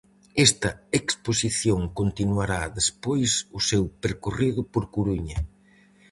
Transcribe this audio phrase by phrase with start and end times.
[0.47, 0.71] Esta
[1.01, 5.39] exposición continuará despois o seu percorrido por Coruña.